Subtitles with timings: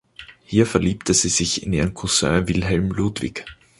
[0.45, 3.45] Hier verliebte sie sich in ihren Cousin Wilhelm Ludwig.